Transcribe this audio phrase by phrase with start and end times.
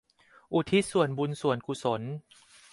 [0.53, 2.01] อุทิศส่วนบุญส่วนกุศล